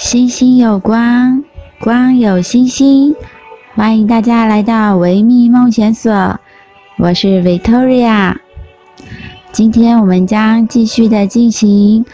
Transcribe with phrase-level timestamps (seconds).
[0.00, 1.44] 星星有光，
[1.78, 3.14] 光有星星。
[3.74, 6.40] 欢迎大家来到维密梦想所，
[6.96, 8.34] 我是 Victoria。
[9.52, 12.06] 今天我们将继续的进行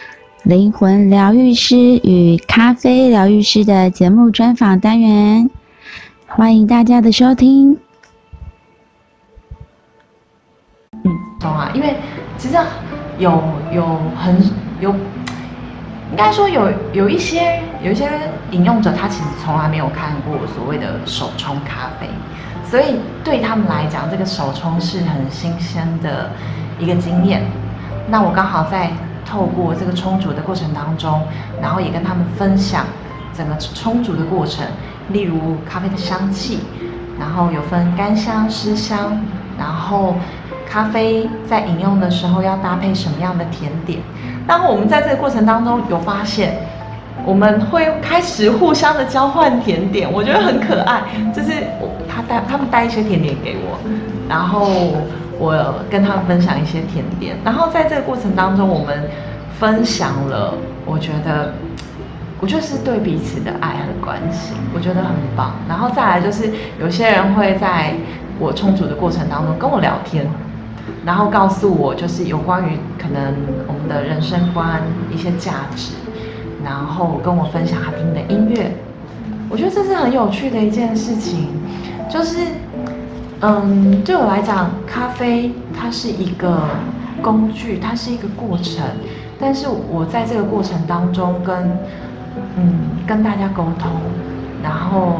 [0.43, 5.49] 灵魂疗愈师与咖啡疗愈师的节目专访单元，
[6.27, 7.79] 欢迎大家的收听。
[11.05, 11.95] 嗯，懂啊，因为
[12.37, 12.57] 其实
[13.19, 13.41] 有
[13.73, 14.37] 有很
[14.81, 14.93] 有。
[16.13, 18.09] 应该说有有一些有一些
[18.51, 22.09] 饮用者，他其实从来没有看过所谓的手冲咖啡，
[22.65, 26.31] 所以对他们来讲，这个手冲是很新鲜的
[26.79, 27.43] 一个经验。
[28.09, 28.91] 那我刚好在
[29.25, 31.23] 透过这个冲煮的过程当中，
[31.61, 32.85] 然后也跟他们分享
[33.37, 34.65] 整个冲煮的过程，
[35.09, 36.61] 例如咖啡的香气，
[37.19, 39.21] 然后有分干香、湿香，
[39.59, 40.15] 然后
[40.69, 44.01] 咖啡在饮用的时候要搭配什么样的甜点。
[44.47, 46.57] 然后我们在这个过程当中有发现，
[47.25, 51.03] 我们会开始互相的交换甜点，我觉得很可爱。
[51.35, 53.79] 就是我他带他们带一些甜点给我，
[54.29, 54.69] 然后
[55.39, 57.37] 我跟他们分享一些甜点。
[57.45, 59.09] 然后在这个过程当中，我们
[59.59, 61.53] 分享了，我觉得，
[62.41, 65.57] 我就是对彼此的爱和关心，我觉得很棒。
[65.69, 67.95] 然后再来就是有些人会在
[68.39, 70.27] 我冲煮的过程当中跟我聊天。
[71.05, 73.35] 然后告诉我，就是有关于可能
[73.67, 74.81] 我们的人生观
[75.13, 75.93] 一些价值，
[76.67, 78.73] 然后跟我分享他听的音乐，
[79.49, 81.47] 我觉得这是很有趣的一件事情。
[82.11, 82.39] 就是，
[83.41, 86.69] 嗯，对我来讲，咖啡它是一个
[87.23, 88.83] 工具，它是一个过程，
[89.39, 91.55] 但是我在这个过程当中跟，
[92.57, 92.75] 嗯，
[93.07, 93.93] 跟大家沟通，
[94.61, 95.17] 然后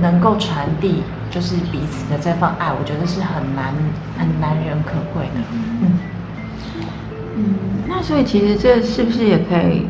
[0.00, 1.02] 能够传递。
[1.32, 3.72] 就是彼此的这份爱，我觉得是很难、
[4.18, 5.40] 很难人可贵的。
[5.80, 5.98] 嗯
[7.36, 7.54] 嗯，
[7.86, 9.86] 那所以其实这是不是也可以，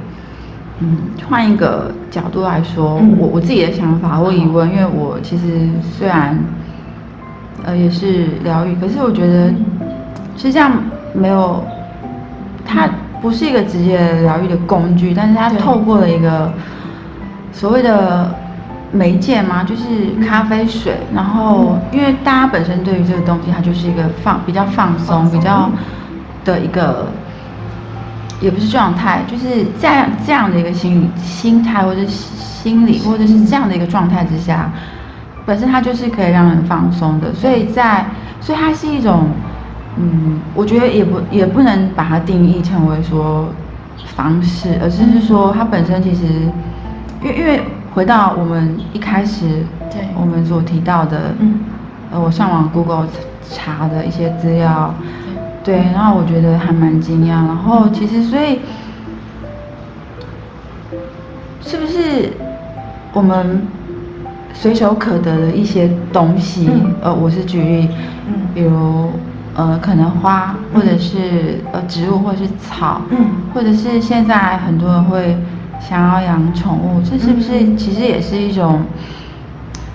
[0.80, 0.96] 嗯，
[1.28, 6.38] 换一个角度来说，嗯、我我自己的想法或疑问，因为我其实虽然
[7.64, 9.48] 呃也是疗愈，可是我觉得
[10.36, 10.72] 实际上
[11.12, 11.62] 没有，
[12.66, 12.88] 它
[13.22, 16.52] 不是一个直接疗愈的工具，但是它透过了一个
[17.52, 18.34] 所谓的。
[18.92, 19.62] 媒介嘛？
[19.62, 25.70] 就是咖啡水，然后因为大家本身对于这个东西，它就是一个放比较放松，比较
[26.44, 27.06] 的一个，
[28.40, 34.70] 也不是状态，就是在这样的一个心理心态，或者心理，或者是这样的一个状态之下，
[35.46, 38.04] 本身它就是可以让人放松的，所以在
[38.40, 39.28] 所以它是一种，
[39.96, 43.48] 嗯，我觉得也不也不能把它定义成为说
[44.16, 46.24] 方式，而是是说它本身其实，
[47.22, 47.60] 因为因为。
[47.92, 51.58] 回到我们一开始，对，我们所提到的，嗯，
[52.12, 53.08] 呃，我上网 Google
[53.50, 54.94] 查的一些资料，
[55.62, 58.60] 对，然后我觉得还蛮惊讶，然后其实所以，
[61.62, 62.32] 是不是
[63.12, 63.66] 我们
[64.52, 67.88] 随手可得的一些东西，嗯、呃，我是举例，
[68.28, 69.10] 嗯，比如
[69.54, 73.16] 呃，可能花，或者是呃植物，或者是草，嗯，
[73.54, 75.36] 或者是现在很多人会。
[75.82, 78.82] 想要养宠物，这是不是其实也是一种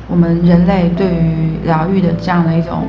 [0.07, 2.81] 我们人类对于疗愈的这样的一种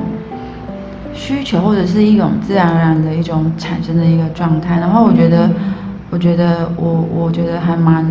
[1.17, 4.79] 需求，或者是一种自然而然的一种产生的一个状态？
[4.79, 5.49] 然后我觉得，
[6.11, 8.05] 我觉得我我觉得还蛮，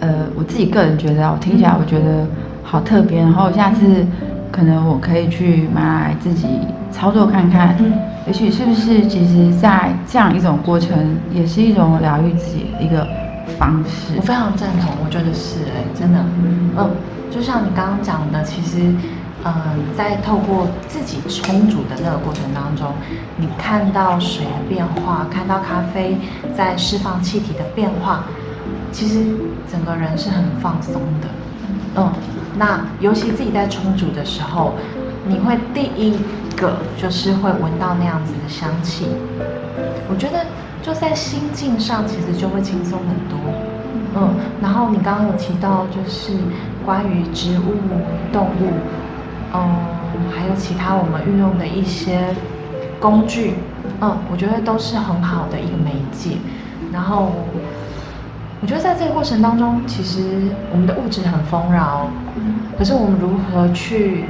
[0.00, 2.26] 呃，我自己个人觉得，我听起来我觉得
[2.62, 3.20] 好特别。
[3.20, 4.06] 然后下次
[4.52, 6.46] 可能我可以去买来自己
[6.92, 7.76] 操作看看，
[8.26, 10.96] 也许是不是其实在这样一种过程，
[11.32, 13.06] 也是一种疗愈自己的一个。
[13.58, 16.18] 方式，我非常赞同，我觉得是哎，真的，
[16.76, 16.90] 嗯，
[17.30, 18.80] 就像你刚刚讲的，其实，
[19.44, 19.52] 嗯，
[19.96, 22.92] 在透过自己冲煮的那个过程当中，
[23.36, 26.16] 你看到水的变化，看到咖啡
[26.56, 28.24] 在释放气体的变化，
[28.90, 29.24] 其实
[29.70, 31.28] 整个人是很放松的，
[31.96, 32.12] 嗯，
[32.56, 34.72] 那尤其自己在冲煮的时候，
[35.26, 36.16] 你会第一
[36.56, 39.06] 个就是会闻到那样子的香气，
[40.08, 40.44] 我觉得。
[40.84, 43.38] 就在心境上，其实就会轻松很多，
[44.16, 44.34] 嗯。
[44.60, 46.32] 然后你刚刚有提到，就是
[46.84, 47.72] 关于植物、
[48.30, 48.68] 动物，
[49.54, 52.34] 嗯，还有其他我们运用的一些
[53.00, 53.54] 工具，
[54.00, 56.36] 嗯，我觉得都是很好的一个媒介。
[56.92, 57.32] 然后，
[58.60, 60.20] 我觉得在这个过程当中，其实
[60.72, 62.08] 我们的物质很丰饶，
[62.76, 64.24] 可是我们如何去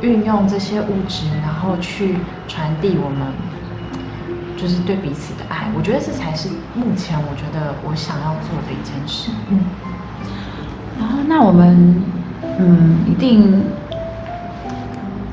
[0.00, 2.16] 运用这些物质，然后去
[2.48, 3.32] 传递我们。
[4.54, 9.32] 就是对彼此的爱，我觉得这才是目前我觉得我想要做的一件事。
[9.50, 9.58] 嗯，
[11.00, 12.00] 然后那我们，
[12.60, 13.60] 嗯，一定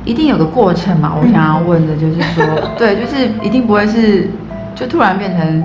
[0.05, 1.13] 一定有个过程嘛。
[1.15, 2.45] 我想要问的就是说，
[2.77, 4.29] 对，就是一定不会是
[4.75, 5.63] 就突然变成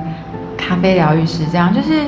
[0.57, 1.73] 咖啡疗愈师这样。
[1.75, 2.01] 就是，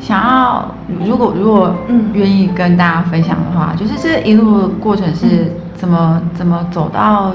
[0.00, 0.74] 想要
[1.04, 7.32] 如果如果嗯愿意跟大家分享的话，就是这一路的过程是怎么怎么走到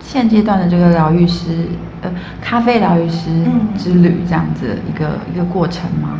[0.00, 1.68] 现阶段的这个疗愈师
[2.02, 2.10] 呃
[2.40, 3.28] 咖啡疗愈师
[3.76, 6.10] 之旅这样子一个一个过程吗？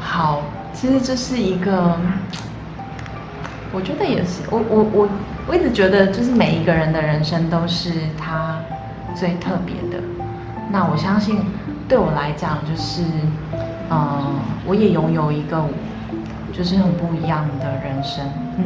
[0.00, 0.42] 好，
[0.72, 1.96] 其实这是一个，
[3.72, 5.08] 我觉得也是我我我
[5.46, 8.58] 我一直觉得就是每一个人的人生都是他
[9.14, 10.02] 最特别的，
[10.70, 11.38] 那我相信
[11.88, 13.02] 对我来讲就是。
[13.94, 15.62] 嗯，我也拥有一个，
[16.50, 18.24] 就是很不一样的人生。
[18.56, 18.64] 嗯，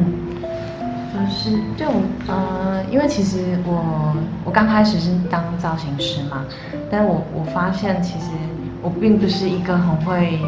[1.11, 4.15] 就是对我，呃，因为其实我
[4.45, 6.45] 我刚开始是当造型师嘛，
[6.89, 8.27] 但我我发现其实
[8.81, 10.39] 我并不是一个很会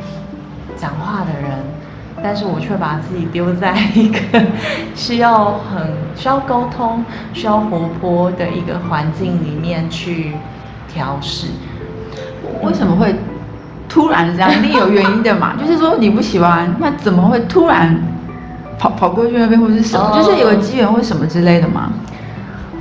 [0.77, 1.59] 讲话的人，
[2.24, 4.19] 但是我却把自己丢在一个
[4.95, 10.33] 需要很需要沟通、需要活泼的一个环境里面去
[10.88, 11.48] 调试。
[12.63, 13.16] 为什么会？
[13.92, 15.56] 突然这样，一定有原因的嘛？
[15.60, 18.00] 就是说你不喜欢，那怎么会突然
[18.77, 20.15] 跑跑过去那边，或是什么？
[20.15, 21.92] 就是有个机缘或什么之类的嘛？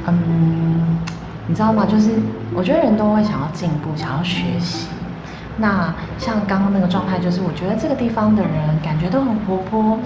[0.07, 0.99] 嗯，
[1.47, 1.87] 你知道吗？
[1.91, 2.11] 就是
[2.55, 4.89] 我觉得人都会想要进步，想要学习。
[5.59, 8.53] 那像刚刚那个状态，就是我觉得这个地方的人
[8.83, 9.99] 感觉都很活泼，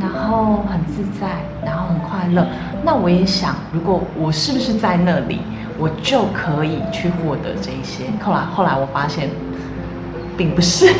[0.00, 1.28] 然后很自在，
[1.64, 2.46] 然后很快乐。
[2.84, 5.40] 那我也想，如果我是不是在那里，
[5.78, 8.04] 我就可以去获得这一些。
[8.22, 9.30] 后来后来我发现。
[10.38, 10.92] 并不是，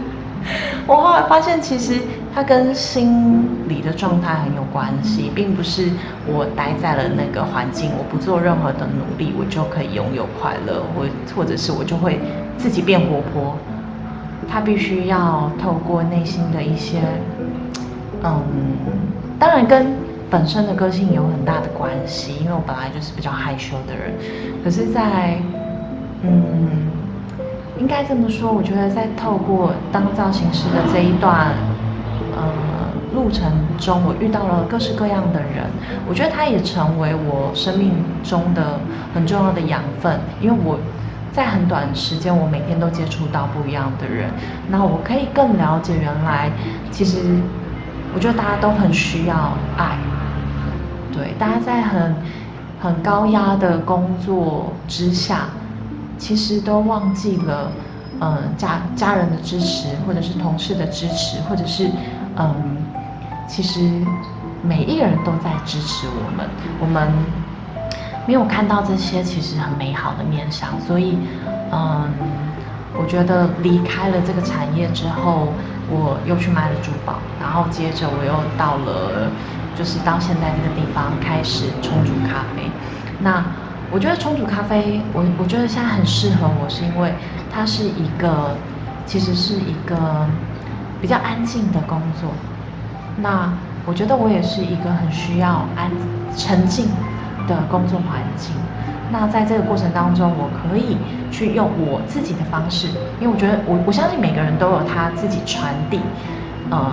[0.88, 2.00] 我后来发现，其实
[2.34, 5.90] 它跟心理的状态很有关系，并不是
[6.26, 11.04] 我待在了那个环境，我不做任何的努力，我就可以拥有快乐，或
[11.36, 12.18] 或者是我就会
[12.62, 13.56] 自己变活泼。
[14.48, 17.00] 他必须要透过内心的一些，
[18.22, 18.42] 嗯，
[19.38, 19.94] 当然跟
[20.30, 24.14] 本身的个性有很大的关系，因为我本来就是比较害羞的人，
[24.62, 25.36] 可是在，
[26.22, 26.90] 嗯。
[27.80, 31.48] 应该这么说，我觉得在透过当造型师的这一段
[32.36, 32.44] 呃
[33.12, 35.66] 路程中，我遇到了各式各样的人，
[36.08, 37.90] 我觉得他也成为我生命
[38.22, 38.78] 中的
[39.12, 40.78] 很重要的养分，因为我
[41.32, 44.30] 在很短时间，我每天都接触到不一样的人，
[44.68, 46.50] 那我可以更了解原来
[46.90, 47.18] 其实
[48.14, 49.96] 我觉得大家都很需要爱，
[51.12, 52.14] 对，大家在很
[52.80, 55.46] 很高压的工作之下。
[56.18, 57.72] 其实都忘记了，
[58.20, 61.90] 嗯，家家人的支持，或者是同事的支持，或者是，
[62.36, 62.54] 嗯，
[63.48, 63.80] 其实
[64.62, 66.48] 每一个人都在支持我们。
[66.78, 67.10] 我们
[68.26, 71.18] 没有看到这些其实很美好的面向，所以，
[71.70, 72.08] 嗯，
[72.94, 75.52] 我觉得离开了这个产业之后，
[75.88, 79.30] 我又去买了珠宝，然后接着我又到了，
[79.76, 82.70] 就是到现在这个地方开始冲煮咖啡。
[83.20, 83.42] 那。
[83.94, 87.12] 我觉得冲煮咖啡，我我觉得现在很适合我，是因为
[87.52, 88.56] 它是一个，
[89.04, 90.26] 其实是一个
[90.98, 92.30] 比较安静的工作。
[93.18, 93.52] 那
[93.84, 95.90] 我觉得我也是一个很需要安
[96.34, 96.88] 沉静
[97.56, 98.54] 的工作环境。
[99.10, 100.96] 那在这个过程当中，我可以
[101.30, 102.88] 去用我自己的方式，
[103.20, 106.00] 因为我觉得我我相信每个人都有他自己传递，
[106.70, 106.92] 呃。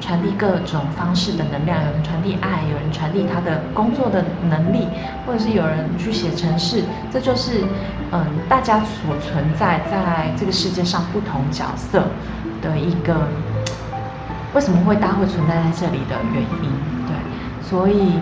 [0.00, 4.86] 传递各种方式的能量，有人传递爱，有人传递他的工作的能力，
[5.26, 7.64] 或者是有人去写程式，这就是
[8.12, 12.04] 嗯，大家所存在在这个世界上不同角色
[12.62, 13.26] 的一个
[14.54, 16.70] 为什么会大会存在在这里的原因。
[17.06, 17.12] 对，
[17.60, 18.20] 所以，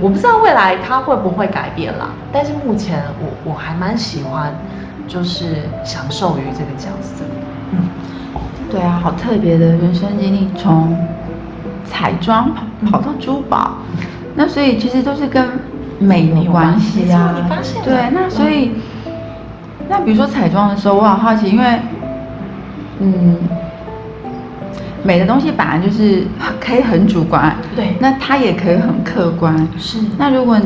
[0.00, 4.52] 我不知道未来它会不会改变啦，但是目前我我还蛮喜欢，
[5.06, 7.24] 就是享受于这个角色，
[7.72, 7.78] 嗯。
[8.70, 10.96] 对啊，好特别的人生经历，从
[11.84, 13.74] 彩妆跑跑到珠宝，
[14.34, 15.48] 那所以其实都是跟
[16.00, 17.36] 美有关系啊。
[17.40, 17.80] 你发现？
[17.84, 18.72] 对，那所以，
[19.88, 21.78] 那比如说彩妆的时候，我很好奇，因为，
[22.98, 23.36] 嗯，
[25.04, 26.24] 美的东西本来就是
[26.58, 29.56] 可以很主观，对，那它也可以很客观。
[29.78, 29.98] 是。
[30.18, 30.58] 那如果，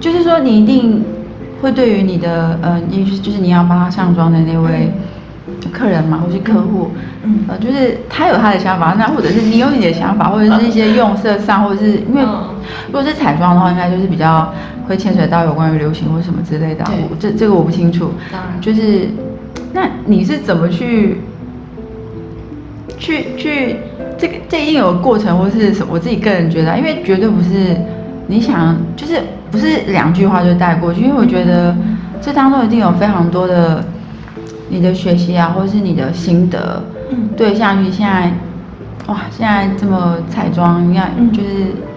[0.00, 1.04] 就是说你一定
[1.62, 4.90] 会对于你的，呃，就是就是你要帮他上妆的那位。
[5.72, 6.90] 客人嘛，或是客户，
[7.24, 12.22] 嗯，呃，就是他有他的想法，那或者是你有你的想法，或者是一些用色上，或者是因为
[12.86, 14.52] 如果是彩妆的话，应该就是比较
[14.86, 18.12] 会牵扯到有关于流行或什么之类的，我这这个我不清楚。
[18.30, 19.08] 当然，就是
[19.72, 21.18] 那你是怎么去
[22.98, 23.76] 去去
[24.16, 25.92] 这个这一定有个过程，或是什么？
[25.92, 27.76] 我自己个人觉得，因为绝对不是
[28.26, 31.74] 你想，就是不是两句话就带过去，因为我觉得
[32.20, 33.84] 这当中一定有非常多的。
[34.70, 38.30] 你的学习啊，或者是你的心得，嗯，对，像你现在，
[39.06, 41.48] 哇，现在这么彩妆，你看，就是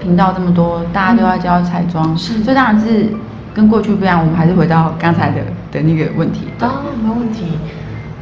[0.01, 3.09] 频道这么多，大家都要教彩妆，是，这当然是
[3.53, 4.21] 跟过去不一样。
[4.21, 6.47] 我们还是回到刚才的的那个问题。
[6.61, 7.59] 啊，没问题。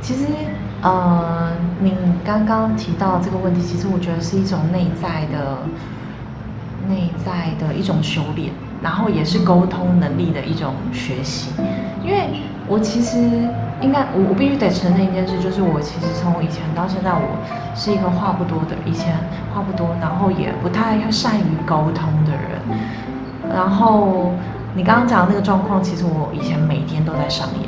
[0.02, 0.22] 其实，
[0.82, 1.94] 呃，您
[2.24, 5.58] 刚刚提到这个问题，其实我觉得是一种内在的、
[6.88, 11.52] 内在的一种修炼，然后也是沟通能力的一种学习。
[12.02, 12.30] 因为
[12.66, 13.18] 我其实
[13.82, 17.28] 应该，我我必须得承认一件事，就是我其实从以前到现在，我
[17.76, 19.14] 是一个话不多的，以前
[19.54, 22.62] 话不多，然后也不太善于沟通的人。
[23.54, 24.32] 然后
[24.76, 27.68] 你刚刚讲的那个状况，其实我以前每天都在上演。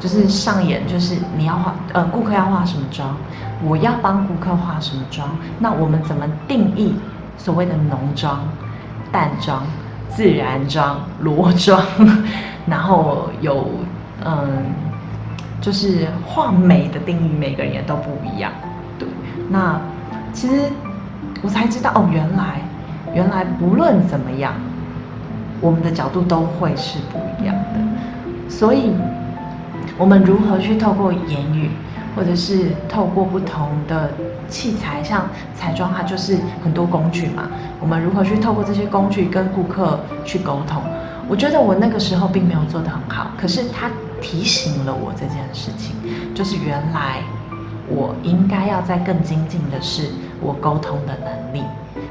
[0.00, 3.16] 就是上演，就是你要化，呃，顾客要化什么妆，
[3.64, 5.28] 我要帮顾客化什么妆，
[5.58, 6.94] 那我们怎么定义
[7.36, 8.38] 所谓的浓妆、
[9.10, 9.62] 淡妆、
[10.08, 11.82] 自然妆、裸妆？
[12.64, 13.66] 然后有，
[14.24, 14.66] 嗯，
[15.60, 18.52] 就是画美的定义，每个人也都不一样。
[19.00, 19.08] 对，
[19.48, 19.80] 那
[20.32, 20.70] 其实
[21.42, 22.60] 我才知道，哦，原来，
[23.14, 24.52] 原来不论怎么样，
[25.60, 27.80] 我们的角度都会是不一样的，
[28.48, 28.92] 所以。
[29.98, 31.70] 我们如何去透过言语，
[32.14, 34.10] 或者是透过不同的
[34.48, 37.48] 器材，像彩妆，它就是很多工具嘛。
[37.80, 40.80] 我们如何去透过这些工具跟顾客去沟通？
[41.28, 43.90] 我觉得我那个时候并没有做得很好，可是它
[44.20, 45.96] 提醒了我这件事情，
[46.32, 47.20] 就是原来
[47.88, 50.08] 我应该要再更精进的是
[50.40, 51.64] 我沟通的能力，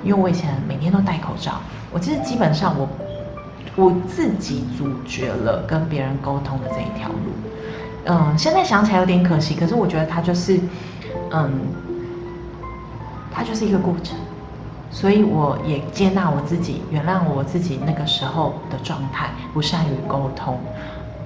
[0.03, 1.53] 因为我以前每天都戴口罩，
[1.91, 2.87] 我其实基本上我
[3.77, 7.31] 我自己阻绝了跟别人沟通的这一条路。
[8.09, 10.57] 嗯，现在想起来有点可惜，可是我觉得它就是，
[11.31, 11.51] 嗯，
[13.33, 14.17] 它就是一个过程，
[14.89, 20.57] 所以我也接纳我自己，原谅我自己那个时候的状态，不善于沟通，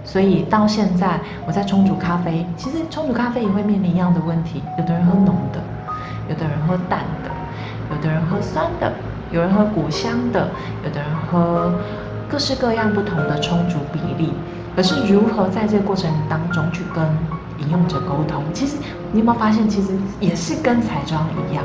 [0.03, 5.61] 所以到现在我在冲煮咖啡，其实冲煮咖啡也会面临一样的问题，有的人喝浓的，
[6.29, 7.29] 有的人喝淡的，
[7.95, 8.91] 有的人喝酸的，
[9.31, 10.50] 有人喝果香的，
[10.83, 11.71] 有的人喝
[12.27, 14.33] 各式各样不同的冲煮比例。
[14.75, 17.04] 可是如何在这个过程当中去跟
[17.60, 18.44] 饮用者沟通？
[18.54, 18.78] 其实
[19.12, 21.63] 你有没有发现，其实也是跟彩妆一样。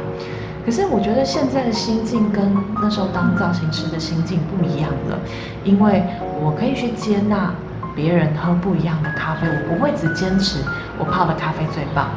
[0.65, 5.19] 可是我觉得现在的心境跟那时候当造型师的心境不一样了，
[5.63, 6.03] 因为
[6.43, 7.55] 我可以去接纳
[7.95, 10.59] 别人喝不一样的咖啡，我不会只坚持
[10.99, 12.09] 我泡的咖啡最棒，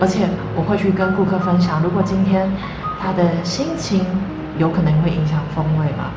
[0.00, 2.50] 而且我会去跟顾客分享，如果今天
[2.98, 4.06] 他的心情
[4.56, 6.10] 有可能会影响风味嘛。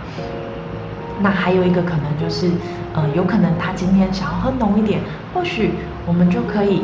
[1.22, 2.50] 那还有一个可能就是，
[2.94, 5.02] 呃，有可能他今天想要喝浓一点，
[5.34, 5.74] 或许
[6.06, 6.84] 我们就可以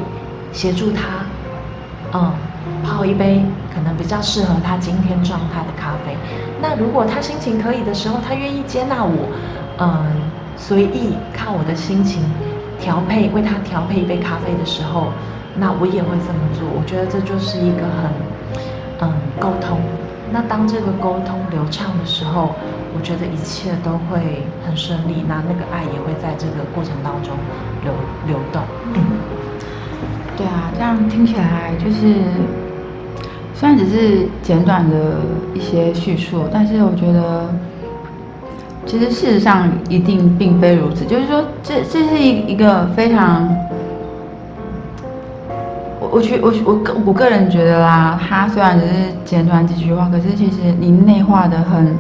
[0.51, 1.25] 协助他，
[2.13, 2.31] 嗯，
[2.83, 6.15] 泡一杯可能比较适合他今天状态的咖啡。
[6.61, 9.27] 那如果他心情可以的时候，他愿意接纳我，
[9.79, 10.05] 嗯，
[10.57, 12.23] 随意靠我的心情
[12.79, 15.07] 调配，为他调配一杯咖啡的时候，
[15.57, 16.67] 那我也会这么做。
[16.75, 19.79] 我觉得这就是一个很，嗯，沟通。
[20.31, 22.55] 那当这个沟通流畅的时候，
[22.95, 25.23] 我觉得一切都会很顺利。
[25.27, 27.33] 那那个爱也会在这个过程当中
[27.83, 27.91] 流
[28.25, 28.61] 流动。
[28.93, 29.01] 嗯，
[30.37, 32.15] 对啊，这样听起来就是
[33.53, 35.17] 虽然只是简短的
[35.53, 37.49] 一些叙述，但是我觉得
[38.85, 41.05] 其实事实上一定并非如此。
[41.05, 43.47] 就是说，这这是一一个非常。
[46.11, 48.93] 我觉我我个我个人觉得啦，他虽然只是
[49.25, 51.97] 简短几句话，可是其实你内化的很，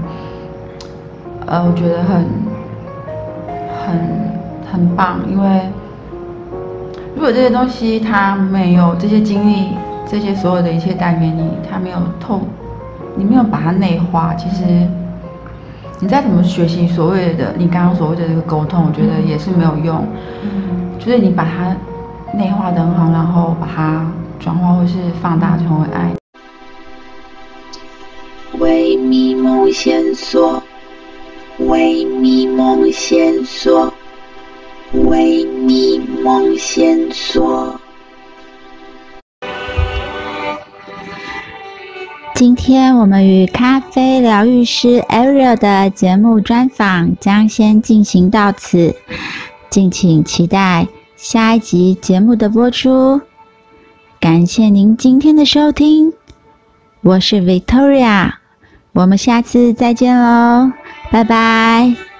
[1.47, 2.25] 呃，我觉得很
[3.85, 3.99] 很
[4.71, 5.69] 很棒，因为
[7.15, 9.69] 如果这些东西它没有这些经历，
[10.07, 12.41] 这些所有的一切带给你，它没有痛，
[13.15, 14.63] 你没有把它内化，其实
[15.99, 20.05] 你再怎么学习所谓的你刚刚所谓的这个沟通，我觉得也是没有用，
[20.99, 21.75] 就是你把它。
[22.33, 24.05] 内化得很好，然后把它
[24.41, 26.11] 转化或是放大成为爱。
[28.59, 30.61] 为迷梦线索，
[31.59, 33.93] 微迷梦线索，
[34.91, 37.79] 微迷梦线索。
[42.33, 48.93] 今天我们与咖啡疗愈师 Ariel 的节目专访将先进行到此，
[49.69, 50.89] 敬请期待。
[51.15, 53.21] 下一集节目的播出，
[54.19, 56.11] 感谢您今天的收听，
[56.99, 58.33] 我是 Victoria，
[58.91, 60.69] 我们下次再见喽，
[61.11, 62.14] 拜拜。